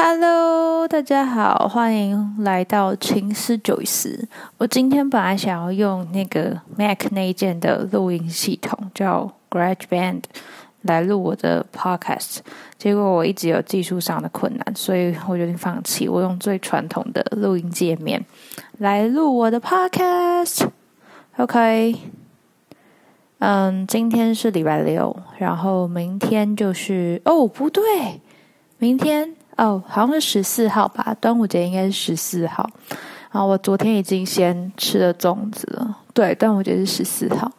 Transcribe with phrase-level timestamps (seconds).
[0.00, 4.28] Hello，大家好，欢迎来到情思九思。
[4.56, 10.22] 我今天本来想要用那个 Mac 那一件的录音系统，叫 GarageBand，
[10.82, 12.38] 来录我的 Podcast。
[12.78, 16.08] 结果我一直有技术上的困难，所以我决定放弃。
[16.08, 18.24] 我用最传统的录音界面
[18.78, 20.68] 来录我的 Podcast。
[21.38, 21.96] OK，
[23.40, 28.20] 嗯，今天是礼拜六，然后明天就是哦，不对，
[28.78, 29.34] 明天。
[29.58, 32.68] 哦，好像是十四号吧，端午节应该是十四号。
[33.30, 35.98] 然后我昨天已经先吃了粽子了。
[36.14, 37.50] 对，端午节是十四号，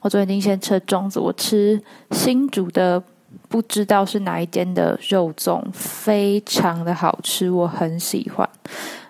[0.00, 1.20] 我昨天已经先吃了粽子。
[1.20, 1.80] 我吃
[2.12, 3.02] 新煮的，
[3.48, 8.48] 不知道是哪一间的肉粽，非常的好吃，我很喜欢。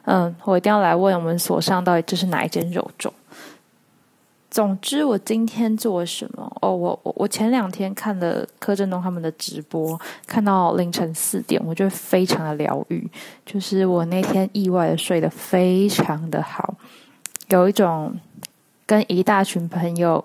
[0.06, 3.10] 嗯，我一定要来问我们所上到底这是哪一间肉粽。
[4.50, 6.50] 总之，我今天做了什么？
[6.62, 13.06] 哦，我我我前两天看了柯震东他们的直播，看到凌晨四点，我觉得非常的疗愈。
[13.44, 16.74] 就是我那天意外的睡得非常的好，
[17.50, 18.14] 有一种
[18.86, 20.24] 跟一大群朋友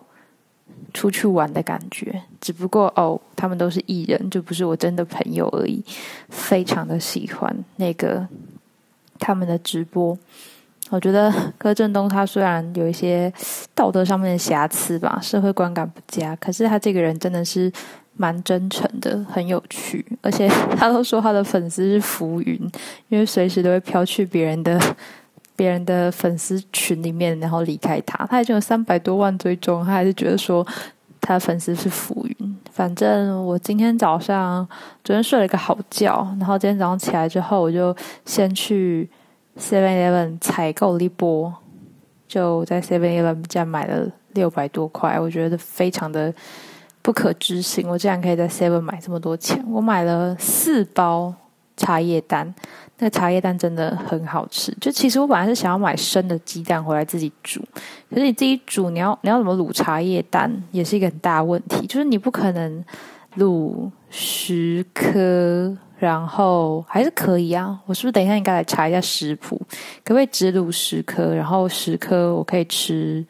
[0.94, 2.24] 出去玩的感觉。
[2.40, 5.84] 只不过哦，他们都是艺人，就不是我真的朋友而已。
[6.30, 8.26] 非常的喜欢那个
[9.20, 10.18] 他们的直播。
[10.94, 13.34] 我觉得柯震东他虽然有一些
[13.74, 17.72] 道德上面的瑕疵吧，社会观感不佳，可是他这个人真的是
[18.16, 20.06] 蛮真诚的，很有趣。
[20.22, 22.72] 而且 他都说他的粉丝是浮云，
[23.10, 24.80] 因为随时都会飘去别人的
[25.56, 28.24] 别人的粉丝群里面，然后离开他。
[28.28, 30.64] 他已经有三百多万追踪，他还是觉得说
[31.20, 32.58] 他的粉丝是浮云。
[32.72, 34.68] 反正我今天早上
[35.04, 37.96] 昨天睡了一个好觉，然后今天早上起来之后，我就
[38.28, 39.10] 先去。
[39.58, 41.54] Seven Eleven 采购了一波，
[42.28, 46.34] 就在 Seven Eleven 家买了六百多块，我觉得非常的
[47.02, 49.64] 不可置信，我竟然可以在 Seven 买这么多钱。
[49.70, 51.34] 我买了四包
[51.78, 52.54] 茶叶蛋，
[52.98, 54.76] 那茶叶蛋真的很好吃。
[54.82, 57.62] 就其实我本来是想要买生的鸡蛋回来自己煮，
[58.10, 61.86] 可是你自己煮，你要你要怎么卤茶叶蛋，也是一个很大问题。
[61.86, 62.84] 就是你不可能
[63.38, 65.78] 卤十颗。
[66.04, 69.56] 然后还是可以啊，我是不是等一下应该来查一下食谱，
[70.04, 71.34] 可不可以只卤十颗？
[71.34, 73.26] 然后十颗我可以吃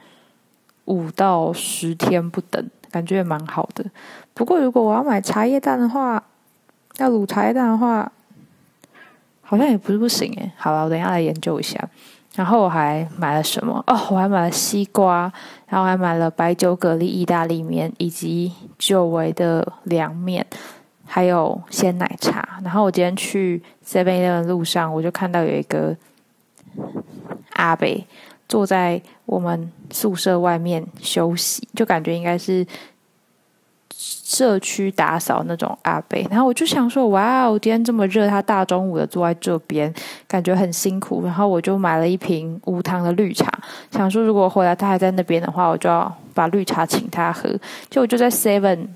[0.86, 3.86] 五到十天不等，感觉也蛮好的。
[4.34, 6.24] 不过如果我要买茶叶蛋的话，
[6.98, 8.12] 要卤茶叶蛋的话，
[9.44, 10.52] 好像也不是不行诶。
[10.58, 11.78] 好了，我等一下来研究一下。
[12.34, 13.84] 然后我还买了什么？
[13.86, 15.32] 哦，我还买了西瓜，
[15.68, 20.44] 然后还买了白酒蛤蜊意大利面以及久违的凉面。
[21.14, 25.96] 还有鲜奶茶，然后我今天去 Seven Eleven 路上，我就看到有一个
[27.52, 28.04] 阿北
[28.50, 32.66] 坐在我们宿舍外面休息，就感觉应该是
[33.96, 36.26] 社区打扫那种阿北。
[36.32, 39.94] 然后我就想说，哇哦，今天这么热，他大中午的坐在这边，
[40.28, 41.24] 感觉很辛苦。
[41.24, 43.48] 然后我就买了一瓶无糖的绿茶，
[43.92, 47.48] 想说如果回来他还在那边的话，我就要把绿茶请他喝。
[47.92, 48.88] 就我就在 Seven。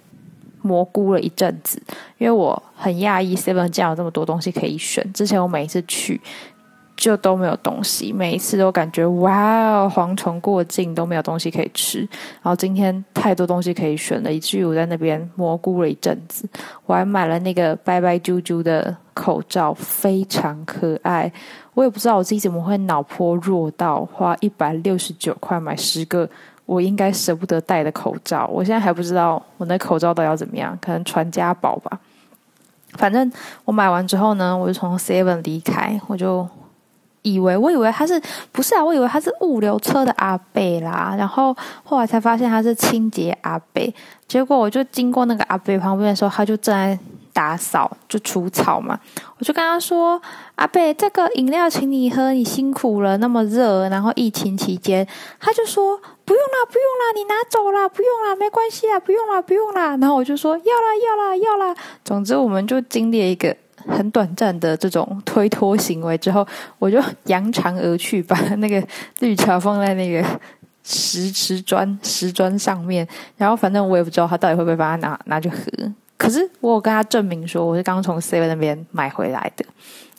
[0.68, 1.82] 蘑菇了一阵子，
[2.18, 5.14] 因为我很讶异 Seven 竟然有这么多东西可以选。
[5.14, 6.20] 之前我每一次去
[6.98, 12.00] 就都没有东西，每一次都感觉哇，蝗虫过境都没有东西可以吃。
[12.42, 16.50] 然后今天太多东西可以选了，以至于我在那边蘑菇了一阵子。
[16.86, 21.32] 我还买了那个白白啾啾的口罩，非常可爱。
[21.76, 26.28] 我也不知道我自己怎么会脑波弱到花一百六十九块买十个。
[26.68, 32.00] 我应该舍不得戴的口罩，我现在还不知道我那口罩到底要怎么样，可能传家宝吧。
[32.94, 33.32] 反正
[33.66, 36.48] 我买完之后呢，我就从 Seven 离开，我就
[37.22, 38.84] 以为我以为他是不是啊？
[38.84, 43.94] 我以为他是物流车的阿贝啦，然后后来才发现他是清洁阿贝。
[44.28, 47.00] 结果我就经过那个阿贝旁边的时候，他就正在。
[47.38, 49.00] 打扫就除草嘛，
[49.38, 50.20] 我就跟他说
[50.58, 55.08] ：“阿贝，这个饮料请你喝，你辛苦了，那么热，然后疫情期间。”
[55.40, 63.56] 他就说：“不用啦，不用啦，你拿走啦，不用啦，没关系啊，不用啦，不用啦。”然后我就说：“要啦，要啦，要啦。”总之，我们就经历一个
[63.88, 66.44] 很短暂的这种推脱行为之后，
[66.80, 68.84] 我就扬长而去，把那个
[69.20, 70.26] 绿茶放在那个
[70.84, 73.08] 石石砖石砖上面，
[73.38, 75.62] 然后反正我也不知道他到底会不会把它拿拿去喝。
[76.18, 79.64] 可是我有跟他证明说我是刚从 Seven 那边买回来的，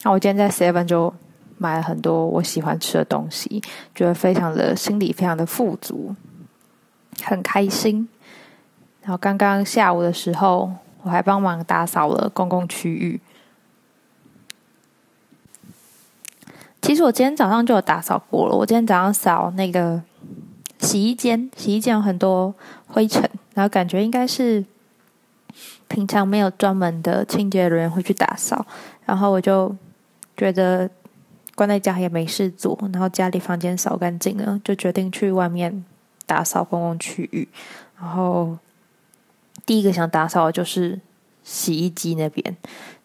[0.04, 1.12] 那我今天在 Seven 就
[1.58, 3.60] 买了很多我喜欢吃的东西，
[3.96, 6.14] 觉得非常的心里非常的富足，
[7.24, 8.08] 很开心。
[9.02, 10.70] 然后刚刚下午的时候，
[11.02, 13.20] 我还帮忙打扫了公共区域。
[16.80, 20.00] 其实我今天早上就有打扫过了，我今天早上扫那个
[20.78, 22.54] 洗衣间，洗衣间有很多
[22.86, 24.64] 灰尘，然后感觉应该是。
[25.88, 28.66] 平常没有专门的清洁人员会去打扫，
[29.04, 29.74] 然后我就
[30.36, 30.88] 觉得
[31.54, 35.84] 关在家也没事做，然后家里房间扫干净了，就决定去外面
[36.26, 37.48] 打扫公共区域。
[37.98, 38.56] 然后
[39.66, 41.00] 第一个想打扫的就是
[41.42, 42.56] 洗衣机那边，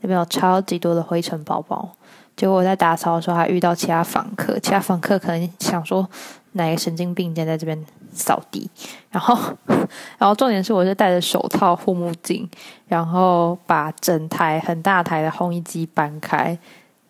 [0.01, 1.95] 那边有超级多的灰尘包包。
[2.35, 6.07] 结果我在打扫的时候还遇到其他访客，其他访客可能想说
[6.53, 8.69] 哪个神经病今天在这边扫地，
[9.09, 9.37] 然后，
[10.17, 12.47] 然后重点是我是戴着手套、护目镜，
[12.87, 16.57] 然后把整台很大台的烘衣机搬开，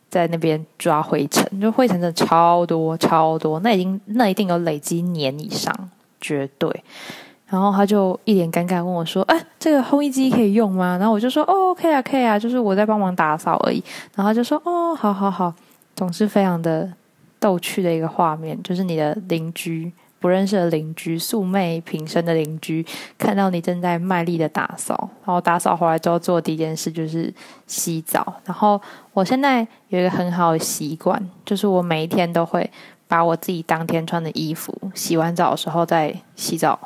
[0.10, 5.74] 在那边抓灰尘，就灰尘真的超多超多，那已经那一定有累积年以上，
[6.22, 6.84] 绝对。
[7.54, 13.84] 然后他就一脸尴尬问我说：“哎，这个烘衣机可以用吗？”然后我就说：“哦，可以啊，可以啊，就是我在帮忙打扫而已。”
[14.16, 15.54] 然后他就说：“哦，好好好。”
[15.96, 16.92] 总是非常的
[17.40, 22.84] 逗趣的一个画面，就是你的邻居不认识的邻居，素昧平生的邻居，
[23.20, 27.32] 看到你正在卖力的打扫，然后打扫回来之后做第一件事就是
[27.68, 28.34] 洗澡。
[28.46, 28.82] 然后
[29.14, 29.60] 我现在
[29.90, 32.68] 有一个很好的习惯，就是我每一天都会
[33.08, 36.80] 把我自己当天穿的衣服洗完澡的时候再洗澡。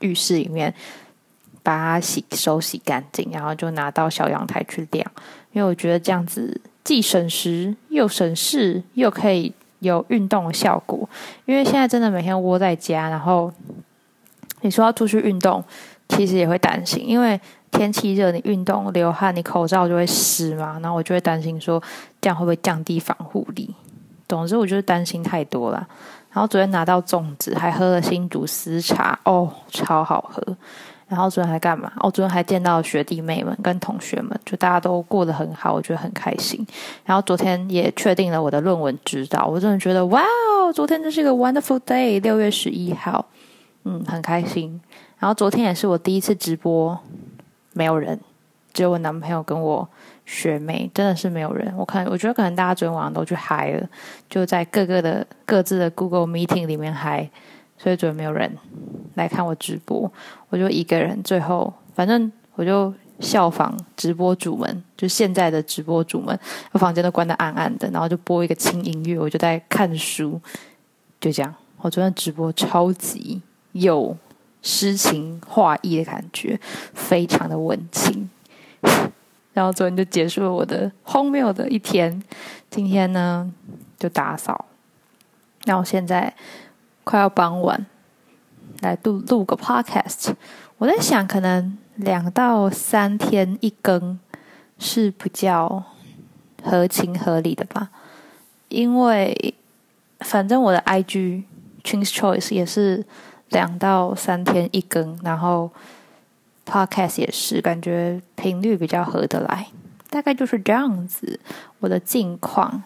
[0.00, 0.72] 浴室里面
[1.62, 5.04] 把它洗手洗干净，然后就拿到小阳台去晾。
[5.52, 11.08] 因为我觉得这样子既省时又省事，又可以有运动的效果。
[11.44, 13.52] 因为现在真的每天窝在家，然后
[14.60, 15.64] 你说要出去运动，
[16.08, 17.40] 其实也会担心，因为
[17.70, 20.78] 天气热，你运动流汗，你口罩就会湿嘛。
[20.82, 21.82] 然后我就会担心说，
[22.20, 23.74] 这样会不会降低防护力？
[24.28, 25.88] 总之，我就是担心太多了。
[26.36, 30.56] 然后昨天拿到粽子，还喝了新竹丝茶，哦，超好喝。
[31.08, 31.90] 然后昨天还干嘛？
[32.00, 36.62] 哦，昨天还见到学弟妹们跟同学们，就大家都过得很好，我觉得很开心。
[37.06, 43.24] 然后昨天也确定了我的论文指导，我真的觉得哇哦，昨天真是一个 wonderful day，六月十一号，
[43.84, 44.78] 嗯，很开心。
[45.18, 46.98] 然后昨天也是我第一次直播，
[47.72, 48.20] 没有人，
[48.74, 49.88] 只有我男朋友跟我。
[50.26, 53.88] 学妹真的是没有人，我看我觉得可能大家昨天晚上都去嗨了，
[54.28, 57.30] 就在各个的各自的 Google Meeting 里面嗨，
[57.78, 58.52] 所以昨天没有人
[59.14, 60.12] 来看我直播，
[60.50, 61.22] 我就一个人。
[61.22, 66.38] 最后反正我就效仿直播主们，就现在的直播主们，
[66.72, 70.40] 我房间都关的暗暗的，然后就播一个轻音乐，我就在看书，
[71.20, 71.54] 就这样。
[71.78, 73.40] 我昨天直播超级
[73.72, 74.16] 有
[74.60, 76.58] 诗情画意的感觉，
[76.94, 78.28] 非常的文情。
[79.56, 82.22] 然后昨天就结束了我的荒谬的一天，
[82.68, 83.50] 今天呢
[83.98, 84.66] 就打扫，
[85.64, 86.34] 那我现在
[87.04, 87.86] 快要傍晚，
[88.82, 90.34] 来录录个 podcast。
[90.76, 94.20] 我在想，可能两到三天一更
[94.78, 95.82] 是比较
[96.62, 97.88] 合情合理的吧，
[98.68, 99.54] 因为
[100.20, 101.44] 反正我的 IG
[101.82, 103.02] Twins Choice 也是
[103.48, 105.70] 两到三天一更，然后。
[106.66, 109.68] Podcast 也是感觉频率比较合得来，
[110.10, 111.38] 大概就是这样子。
[111.78, 112.82] 我的近况。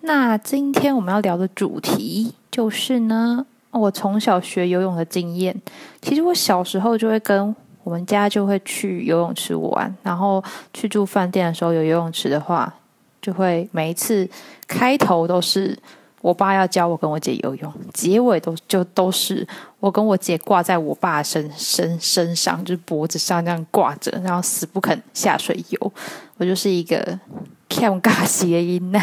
[0.00, 5.54] 那今天我们要聊的主题就是呢，我从小学游泳的经验。
[6.02, 7.54] 其实我小时候就会跟
[7.84, 10.42] 我们家就会去游泳池玩，然后
[10.72, 12.74] 去住饭店的时候有游泳池的话，
[13.22, 14.28] 就会每一次
[14.66, 15.78] 开头都是。
[16.24, 19.46] 我爸要教我跟我姐游泳，结尾都就都是
[19.78, 25.92] 我跟我姐挂在我爸身身身上，就是脖子上这样挂着，然后死不肯下水游。
[26.38, 27.20] 我就是一个
[27.68, 29.02] cam 尬谐音呐。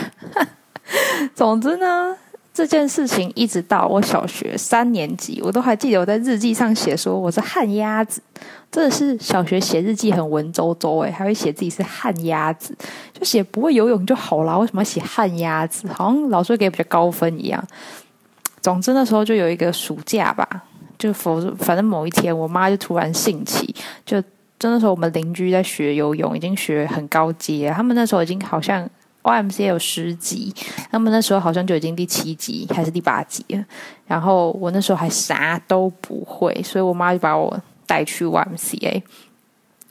[1.35, 2.17] 总之呢。
[2.53, 8.21] 这件事情一直到我小学三年级，我都还记得我在日记上写说我是旱鸭子，
[8.69, 12.75] 真的是小学写日记很文绉绉诶，还会写自己是旱鸭子，
[13.13, 15.87] 就写不会游泳就好啦，为什么要写旱鸭子？
[15.93, 17.65] 好像老师给比较高分一样。
[18.61, 20.45] 总之那时候就有一个暑假吧，
[20.99, 23.73] 就否反正某一天我妈就突然兴起，
[24.05, 24.21] 就
[24.59, 28.87] 真的时候我们邻居在学游泳，已经学很高阶，他们那时候已经好像。
[29.23, 30.53] YMC 有十级，
[30.91, 33.65] 他们那时候好像就已经第七级还是第八级了。
[34.07, 39.01] 然后我那时候还啥都不会，所以我妈就把我带去 YMCA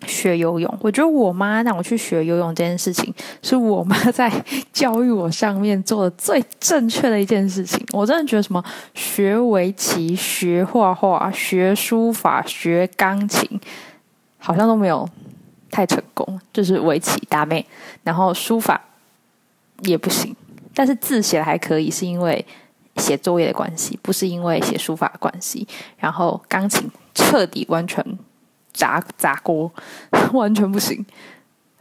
[0.06, 0.78] 学游泳。
[0.80, 4.32] 我觉得我妈让我去学游泳这件事情，是我妈 在
[4.72, 7.84] 教育我上面做的最正确的一件事情。
[7.92, 8.62] 我真的觉得什么
[8.94, 13.60] 学围棋、学画画、学书法、学钢琴，
[14.38, 15.08] 好像都没有
[15.70, 16.40] 太成功。
[16.52, 17.64] 就是围棋打妹，
[18.02, 18.80] 然后书法。
[19.82, 20.34] 也不行，
[20.75, 22.44] 但是字写的还可以，是因为
[22.96, 25.66] 写作业的关系，不是因为写书法的关系。
[25.96, 28.04] 然后钢琴彻底完全
[28.72, 29.70] 砸砸锅，
[30.32, 31.04] 完全不行。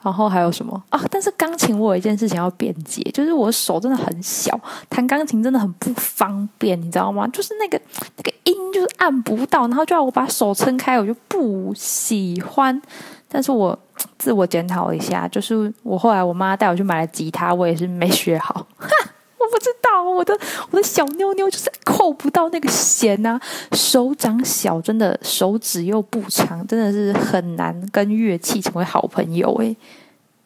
[0.01, 1.01] 然后还有什么啊？
[1.11, 4.57] 但是钢琴我有一件事情要辩解，就是我手真的很小，
[4.89, 7.27] 弹钢琴真的很不方便，你知道吗？
[7.27, 7.77] 就是那个
[8.15, 12.81] 那个音就是按不到，然后就要我把手撑开，我就不喜欢。
[13.29, 13.77] 但是我
[14.17, 18.65] 自我检讨一下，就是我后来我妈带我去买了吉他，我也是没学好。
[19.39, 20.37] 我不知道，我的
[20.71, 23.39] 我的小妞妞就是扣不到那个弦呐，
[23.71, 29.75] 手掌小，真的手指又不长，真的是很难跟乐器成为好朋友诶，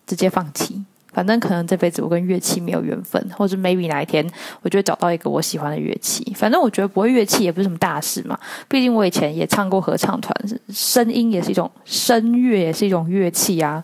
[0.05, 0.83] 直接放弃。
[1.13, 4.27] 反正可能这辈子我跟乐器没有缘分，或者 maybe 哪一天
[4.63, 6.33] 我就会找到一个我喜欢的乐器。
[6.35, 10.35] 反正我觉得不会乐器也不是什么大事嘛，毕竟我以前也唱过合唱团，
[10.69, 13.83] 声音也是一种声乐，也是一种乐器啊。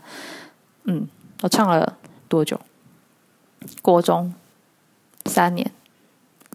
[0.85, 1.07] 嗯，
[1.41, 1.95] 我唱了
[2.27, 2.59] 多久？
[3.81, 4.33] 国中
[5.25, 5.69] 三年，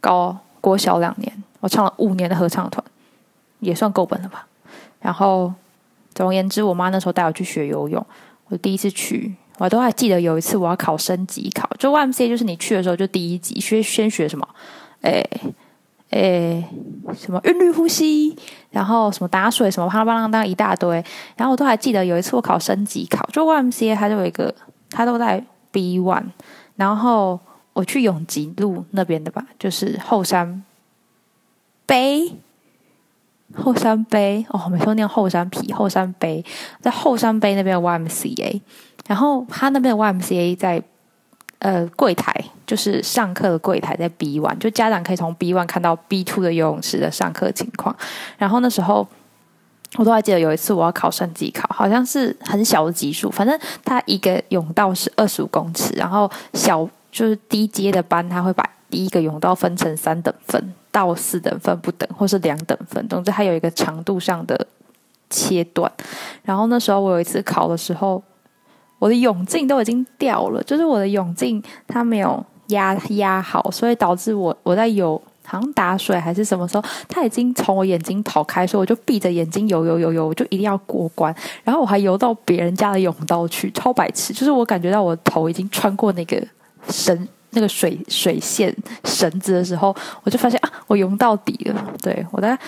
[0.01, 2.85] 高国小两年，我唱了五年的合唱团，
[3.61, 4.47] 也算够本了吧。
[5.01, 5.55] 然后
[6.15, 8.05] 总而言之，我妈那时候带我去学游泳，
[8.49, 9.35] 我第一次去。
[9.59, 14.49] 我都还记得有一次我要考升级考，就 YMCA 就是你去的时候就第一级学先学什么，
[15.03, 15.25] 诶
[16.11, 16.65] 诶
[17.17, 18.37] 什么韵律呼吸，
[18.71, 21.03] 然后什么打水什么啪啦啪啦当一大堆，
[21.37, 24.55] 然后我都还记得有一次我考升级考，就 YMCA 它就有一个，
[24.91, 26.25] 它都在 B one，
[26.77, 27.39] 然后
[27.73, 30.65] 我去永吉路那边的吧，就是后山
[31.87, 32.33] 碑，
[33.57, 36.45] 后山碑哦，没说念后山皮后山碑，
[36.81, 38.61] 在后山碑那边有 YMCA。
[39.07, 40.83] 然后他那边的 YMCA 在
[41.59, 42.35] 呃柜台，
[42.67, 47.95] 就是上课的柜台在 B one，就家长可以从 B one 看到 B two 的游泳池的上课情况。
[48.39, 49.07] 然后那时候
[49.97, 64.67] 我都还记得有一次我要考升级考，好像是很小的级数，反正他一个泳道是二十五公尺，然后小就是低阶的班他会把第一个泳道分成三等分到四等分不等，或是两等分，总之它有一个长度上的
[65.29, 65.93] 切断。
[66.43, 68.23] 然后那时候我有一次考的时候。
[69.05, 81.35] 我的泳镜都已经掉了，就是我的泳镜它没有压压好，所以导致我我在游，好像打水还是什么时候，它已经从我眼睛跑开，所以我就闭着眼睛游游游游，我就一定要过关。
[81.63, 84.33] 然后我还游到别人家的泳道去，超白痴！
[84.33, 86.43] 就是我感觉到我头已经穿过那个
[86.89, 91.93] 绳、那个水水线绳子的时候，我就发现啊，我游到底了。
[92.01, 92.59] 对我在。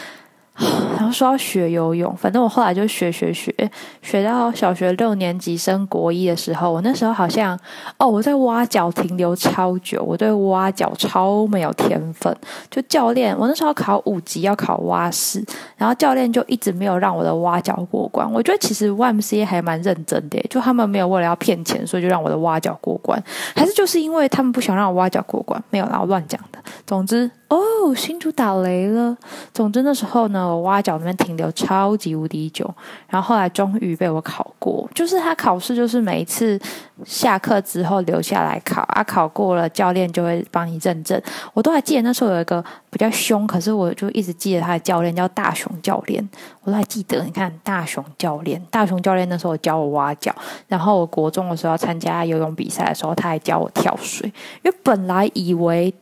[0.59, 3.53] 然后说要学游泳，反正我后来就学学学，
[4.01, 7.59] 学到小学六年级升国一的时候，我那时候好像
[7.99, 12.35] 哦，我在蛙脚停留超久，我对蛙脚超没有天分。
[12.71, 15.45] 就教练，我那时候考五级要考蛙式，
[15.77, 18.31] 然后教练就一直没有让我的蛙脚过关。
[18.33, 23.23] 我觉得其实 YMCA 还蛮认真的，就他们没有为了要骗钱，所以就让我的蛙脚过关，
[23.55, 25.63] 还是就是因为他们不想让我蛙脚过关？
[25.71, 26.59] 没有，然后乱讲的。
[26.87, 27.31] 总之。
[27.49, 29.17] 哦，新竹打雷了。
[29.55, 32.69] 总之那时候呢，我挖角那边停留超级无敌久，
[33.09, 34.89] 然后后来终于被我考过。
[34.95, 36.59] 就是他考试，就是每一次
[37.05, 41.21] 下课之后留下来考啊，考过了，教练就会帮你认证。
[41.53, 46.27] 我都还记得那时候有一个比较凶，可是我就一直记得他的教练叫大雄教练，
[46.63, 47.23] 我都还记得。
[47.25, 50.35] 你看大雄教练，大雄教练那时候教我挖角，
[50.69, 55.95] 然后我国中的时候参加游泳比赛的时候，他还教我跳水，因为本来以为。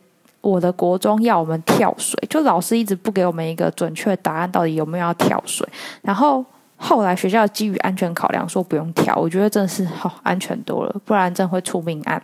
[0.45, 5.67] 我的国中要我们跳水，就老师一直不给我们一个准确答案，到底有没有要跳水。
[6.03, 6.45] 然后
[6.77, 12.21] 后来学校基于安全考量说不用跳，我觉得真的是好安全多了，不然真会出命案。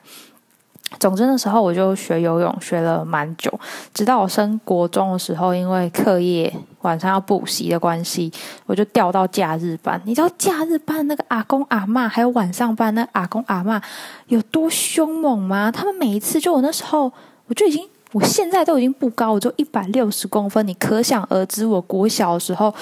[0.99, 3.51] 总之那时候我就学游泳学了蛮久，
[3.91, 8.31] 直到我升国中的时候，因为课业晚上要补习的关系，
[8.67, 9.99] 我就调到假日班。
[10.05, 13.81] 你知道假日班那个阿公阿妈，还有晚上班那阿公阿妈
[14.27, 15.71] 有多凶猛吗？
[15.71, 17.11] 他们每一次就我那时候
[17.47, 17.83] 我就已经。
[18.11, 22.73] 我现在都已经不高，我就一百六十公分，你可想而知，我国小的时候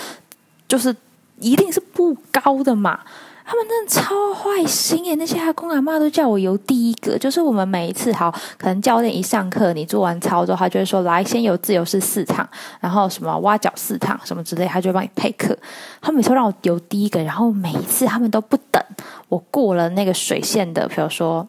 [0.67, 0.95] 就是
[1.39, 2.99] 一定是不高的嘛。
[3.45, 7.17] 他们真的超坏心耶，那些阿公阿妈都叫我游第一个。
[7.17, 12.47] 就是我们每一次好，可能教练一上课，你做完操之后，他就会说来先游自由式四趟，
[12.79, 15.57] 然后什么挖脚四趟什么之类，他就会帮你配课。
[15.99, 18.83] 他每次让我游第一个，然后每一次他们都不等
[19.29, 21.47] 我过了那个水线的，比如说。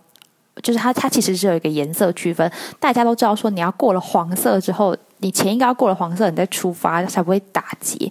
[0.62, 2.50] 就是它，它其实是有一个颜色区分。
[2.78, 8.10] 大家都知道说，你要过了黄色之后，你前一个要过了黄色，你再出发才不会打结。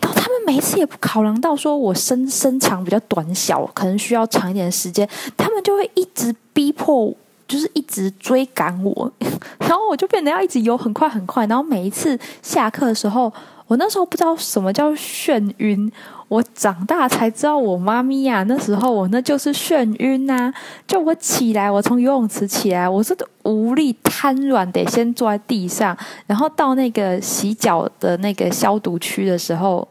[0.00, 7.14] 然后他们每一次也不考量到说我身身长比较短小，可能需要长一点的时间，他们就会一直逼迫，
[7.46, 9.12] 就是一直追赶我。
[9.60, 11.46] 然后我就变得要一直游很快很快。
[11.46, 13.32] 然后每一次下课的时候，
[13.66, 15.90] 我那时候不知道什么叫眩晕。
[16.30, 20.52] 我长大才知道，我妈咪呀，那时候我那就是眩晕呐。
[20.86, 25.96] 就我起来，我从游泳池起来，我是无力瘫软，得先坐在地上。
[26.28, 29.86] 然后到那个洗脚的那个消毒区的时候，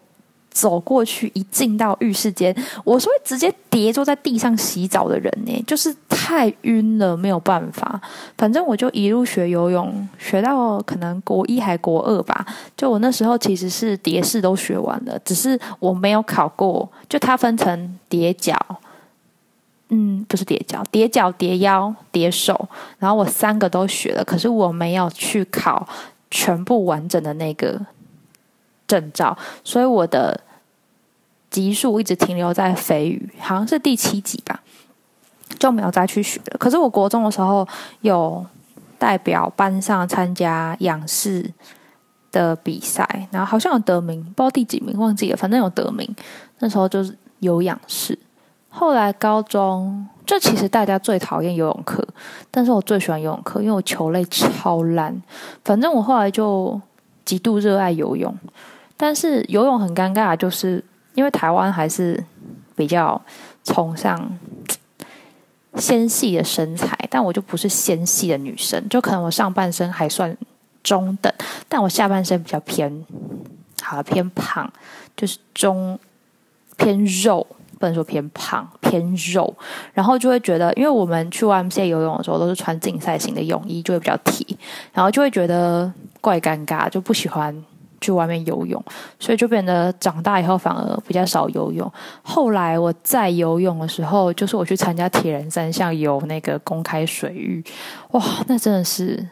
[0.50, 2.56] 走过去，一进到浴室间，
[2.86, 5.94] 我是会直接跌坐在地上洗澡的人呢，就是。
[6.30, 8.00] 太晕了，没有办法。
[8.38, 12.46] 反正我就一路学游泳，学到可能国一还国二吧。
[12.78, 16.88] 就我那时候其实是蝶式都学完了，只是我没有考过。
[17.10, 18.56] 就它分成叠脚，
[19.88, 22.70] 嗯，不是叠脚，叠脚、叠腰、叠手，
[23.00, 25.88] 然后我三个都学了，可是我没有去考
[26.30, 27.82] 全部完整的那个
[28.88, 30.40] 证照，所以我的
[31.50, 34.62] 级数一直停留在飞鱼，好像是第七级吧。
[35.58, 36.58] 就没有再去学了。
[36.60, 37.68] 可是我国中的时候
[38.02, 38.46] 有
[38.98, 41.50] 代表班上参加仰视
[42.32, 46.16] 的比赛，然后好像有得名，不知道第几名，忘记了，反正有得名。
[46.60, 48.18] 那时候就是有仰视。
[48.72, 52.08] 后来高中，就其实大家最讨厌游泳课，
[52.52, 55.20] 但是我最喜欢游泳课，因为我球类超烂。
[55.66, 56.80] 反正我后来就
[57.26, 58.32] 极度热爱游泳，
[58.96, 60.84] 但是游泳很尴尬，就是
[61.16, 62.24] 因为台湾还是
[62.76, 63.20] 比较
[63.64, 64.38] 崇尚。
[65.80, 70.36] 纤细的身材，但我就不是纤细的女生，就可能我上半身还算
[70.84, 71.32] 中等，
[71.68, 73.06] 但我下半身比较偏，
[73.82, 74.70] 好偏胖，
[75.16, 75.98] 就是中
[76.78, 77.46] 偏肉，
[77.80, 79.54] 不能说偏胖，偏肉，
[79.94, 84.58] 然后就会觉得，因为我们去 Y M C A 游泳的时候都是穿竞赛型的泳衣，就会比较提，
[84.94, 87.64] 然后就会觉得怪尴尬，就不喜欢。
[88.02, 88.84] 去外面游泳，
[89.20, 91.92] 所以就变得长大以后反而比较少游泳。
[92.22, 97.64] 后来我在游泳的时候，就是我去参加铁人三项游那个公开水域，
[98.12, 99.28] 哇，那真的是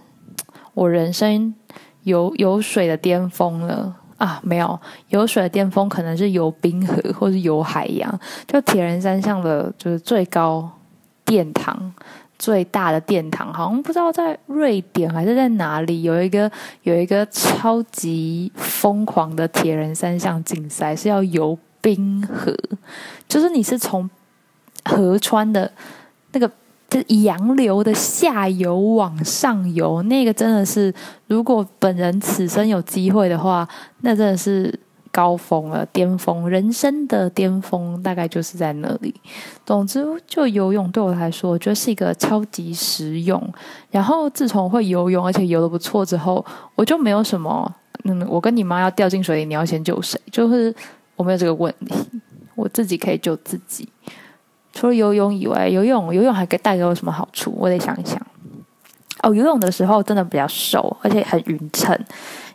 [0.74, 1.53] 我人生
[2.03, 4.39] 游游水的巅峰了啊！
[4.43, 10.69] 没有游水的巅峰，可能是游冰河或是游海洋，就铁人三项的就是最高
[11.25, 11.93] 殿堂。
[12.39, 16.50] 最大的殿堂好像不知道在瑞典还是在哪里，有一个
[16.84, 22.56] 有一个超级疯狂的铁人三项竞赛，是要游冰河，
[23.27, 24.10] 就是你是从
[24.86, 25.72] 河川的
[26.32, 26.50] 那个
[26.89, 30.94] 就洋流的下游往上游，那个真的是
[31.27, 33.67] 如果本人此生有机会的话，
[34.01, 34.79] 那真的是。
[35.17, 39.12] 高峰了，巅峰，人生的巅峰大概就是在那里。
[39.65, 43.41] 总之，就游泳对我来说，我觉得是一个超级实用。
[43.89, 46.45] 然后自从会游泳，而且游的不错之后，
[46.75, 50.21] 我就没有什么，嗯，我跟你妈要掉进水里，你要先救谁？
[50.32, 50.71] 就是
[51.15, 51.95] 我没有这个问题，
[52.53, 53.89] 我自己可以救自己。
[54.71, 57.51] 除了游泳以外，游泳游泳还给带给我什么好处？
[57.58, 58.21] 我得想一想。
[59.23, 61.99] 哦，游泳的时候真的比较瘦，而且很匀称。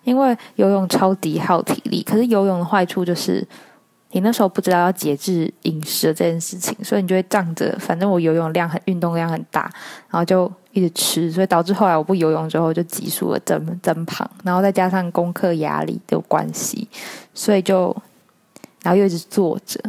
[0.05, 3.47] 因为游泳超级耗体力，可是游泳的坏处就是，
[4.11, 9.62] 你那时候不知道要节制饮食这件事情，所以你就会仗着反正我游泳量很运动量很大，
[10.11, 16.88] 然后就一直吃，所以导致后来我不游泳之后就急速的增增胖，然后再加上功课压力的关系，
[17.33, 17.97] 所以就
[18.83, 19.81] 然后又一直坐着，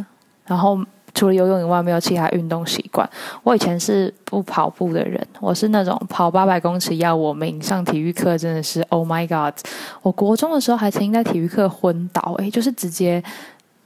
[0.46, 0.78] 然后。
[1.14, 3.08] 除了游泳以外，没有其他运动习惯。
[3.44, 7.62] 我以前是不跑步的人，我是那种跑八百公尺要我命。
[7.62, 9.54] 上体育课真的是 Oh my God！
[10.02, 13.22] 我国中的时候还曾经在体育课昏倒，诶，就是直接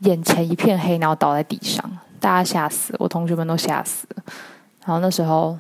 [0.01, 1.85] 眼前一片黑，然后倒在地上，
[2.19, 4.07] 大家吓死，我同学们都吓死。
[4.85, 5.59] 然后那时候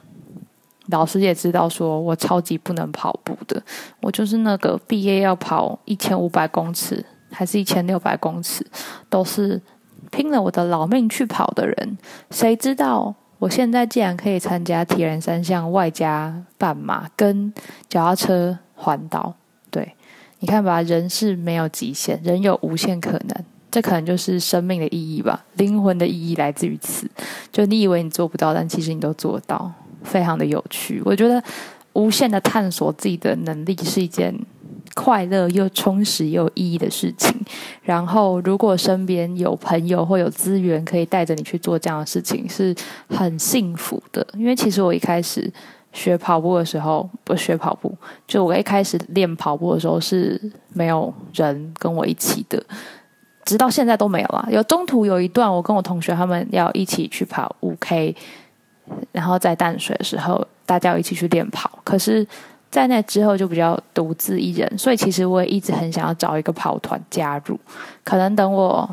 [0.86, 3.62] 老师也知道说我超级不能跑步的，
[4.00, 8.66] 我就是那个毕业要跑一千五百公尺，还是一千六百公尺，
[9.10, 9.60] 都是。
[10.10, 11.98] 拼了我的老命去跑的人，
[12.30, 17.52] 谁知道我现在竟然可以参加铁人三项，外加半马跟
[17.88, 19.34] 脚踏车环岛。
[19.70, 19.94] 对，
[20.40, 23.44] 你看吧，人是没有极限，人有无限可能。
[23.70, 27.08] 这可能就是生命的意义吧，灵魂的意义来自于此。
[27.52, 29.70] 就你以为你做不到，但其实你都做到，
[30.02, 31.02] 非常的有趣。
[31.04, 31.42] 我觉得
[31.92, 34.34] 无限的探索自己的能力是一件。
[35.00, 37.32] 快乐又充实又有意义的事情。
[37.82, 42.74] 然后，如果身边有朋友或有资源可以带着你去做这样的事情，是
[43.08, 44.26] 很幸福的。
[44.34, 45.48] 因为其实我一开始
[45.92, 50.40] 学跑步的时候，不学跑步，就我一开始练跑步的时候是
[50.74, 52.60] 没有人跟我一起的，
[53.44, 54.48] 直到现在都没有了。
[54.50, 58.16] 有中途有一段，我跟我同学他们要一起去跑五 K，
[59.12, 62.26] 然后在淡水的时候，大家要一起去练跑，可是。
[62.70, 67.58] 在那之后就比较独自一人，所以其实我也一直很想要找一个跑团加入。
[68.04, 68.88] 可能等我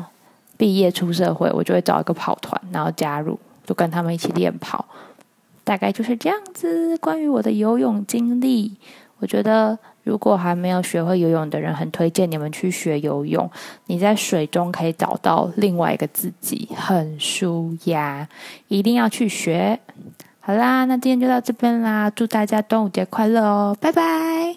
[0.56, 4.84] 毕业出社会，我就会找一个跑团，然后加入，就跟他们一起练跑。
[5.62, 6.96] 大概就是这样子。
[6.98, 8.72] 关于我的游泳经历，
[9.18, 13.50] 我觉得如果还没有学会游泳的人，很推荐你们去学游泳。
[13.86, 18.26] 你在水中可以找到另外一个自己，很舒压，
[18.68, 19.78] 一定要去学。
[20.46, 24.56] 好啦那今天就到这边啦祝大家端午节快乐哦拜拜。